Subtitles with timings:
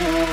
[0.00, 0.28] Yeah.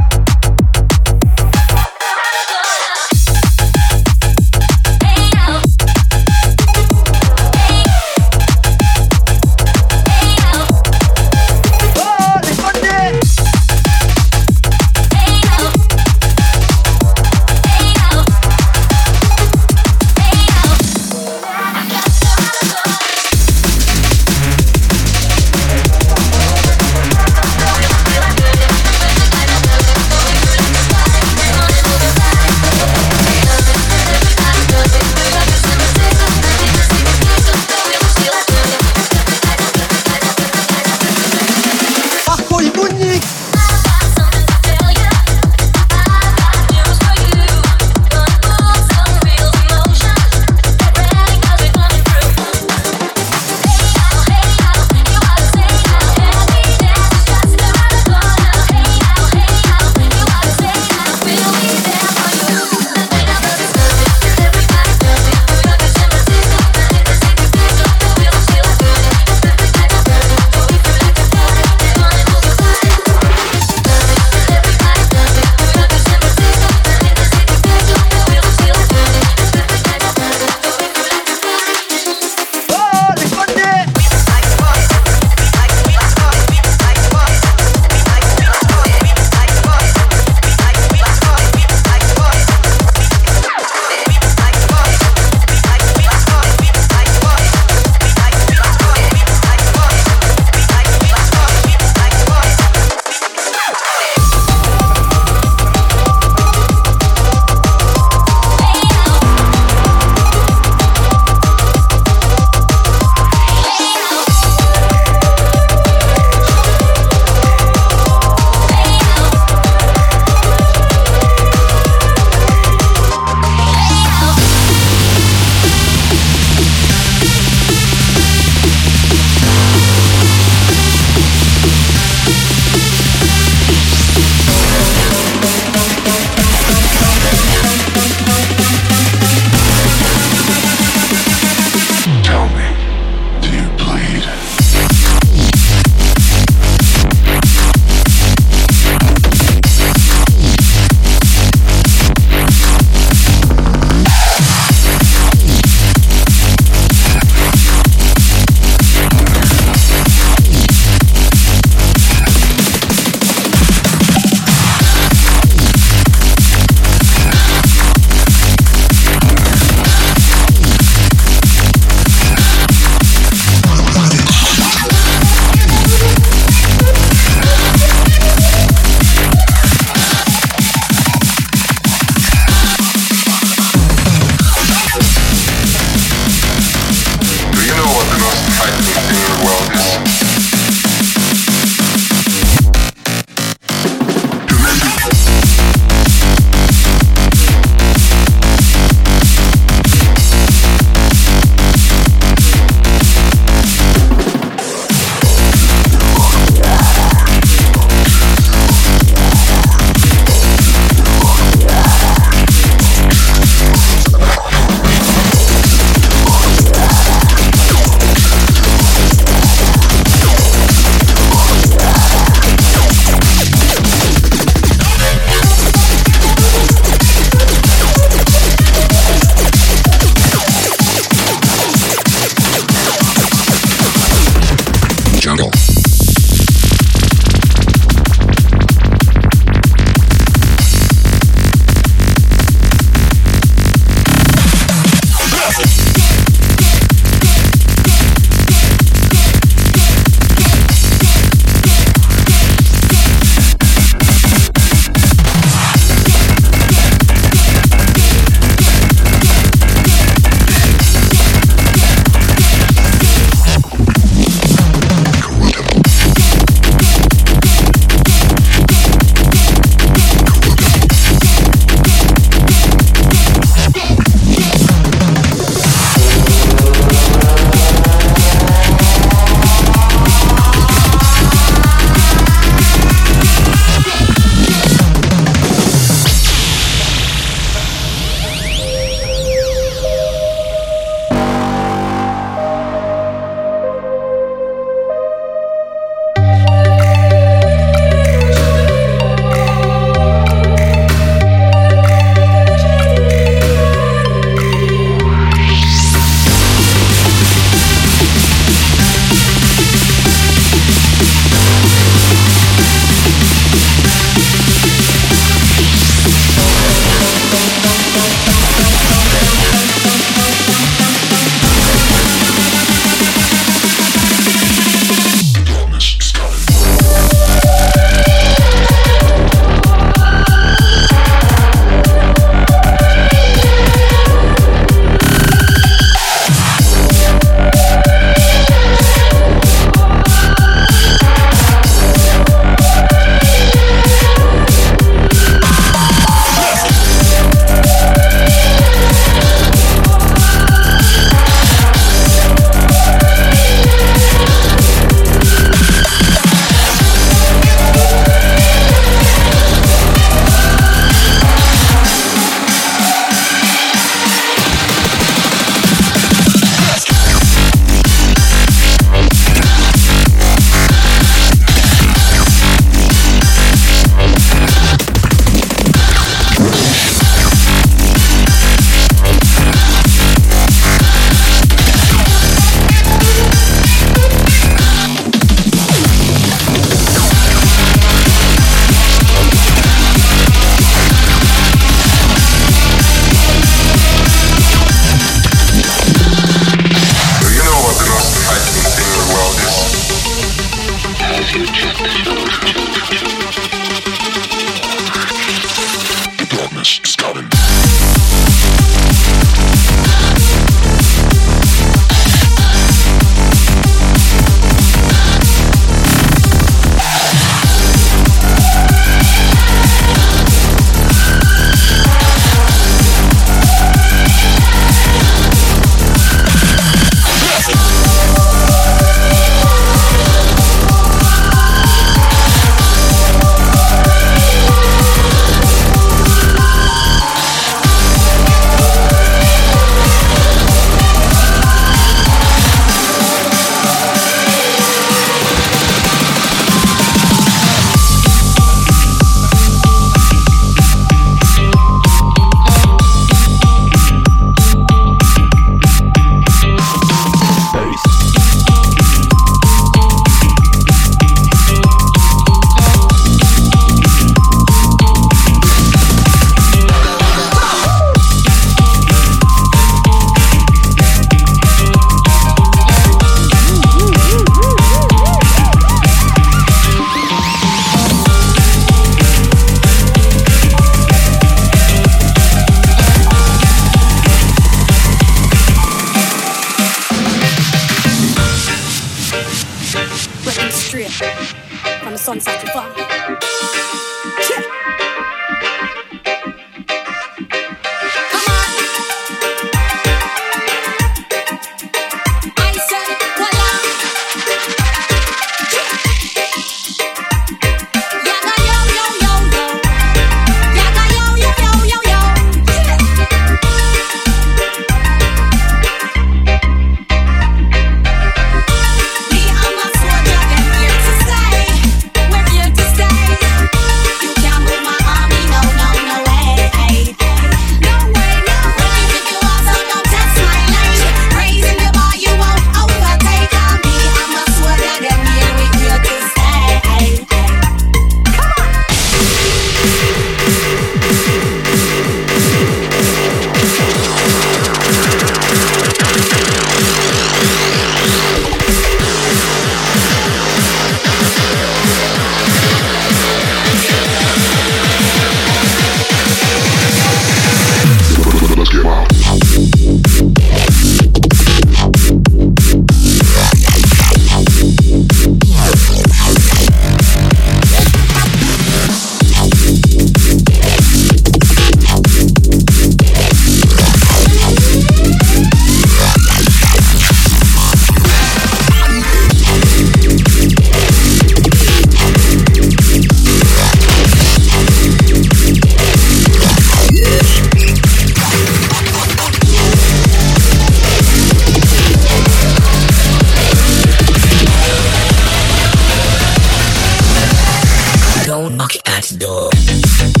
[598.11, 600.00] don't knock at the door.